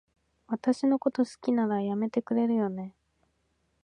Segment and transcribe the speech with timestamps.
[0.47, 2.95] 私のこと好きなら、やめてくれるよね？